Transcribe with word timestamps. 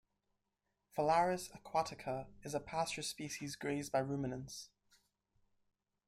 "Phalaris 0.97 1.51
aquatica" 1.51 2.25
is 2.41 2.55
a 2.55 2.59
pasture 2.59 3.03
species 3.03 3.55
grazed 3.55 3.91
by 3.91 3.99
ruminants. 3.99 4.69